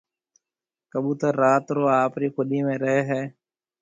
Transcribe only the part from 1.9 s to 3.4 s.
آپرِي کُوڏِي ۾ رهيَ هيَ۔